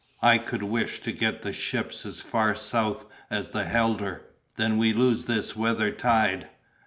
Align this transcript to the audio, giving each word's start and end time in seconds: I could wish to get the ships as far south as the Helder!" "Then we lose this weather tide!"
I 0.23 0.39
could 0.39 0.63
wish 0.63 0.99
to 1.01 1.11
get 1.11 1.43
the 1.43 1.53
ships 1.53 2.07
as 2.07 2.21
far 2.21 2.55
south 2.55 3.05
as 3.29 3.49
the 3.49 3.65
Helder!" 3.65 4.23
"Then 4.55 4.79
we 4.79 4.93
lose 4.93 5.25
this 5.25 5.55
weather 5.55 5.91
tide!" 5.91 6.47